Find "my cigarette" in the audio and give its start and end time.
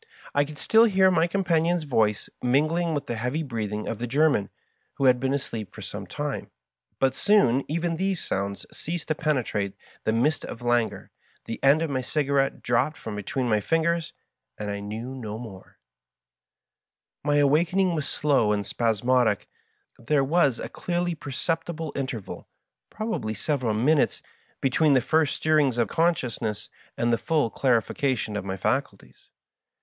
11.91-12.63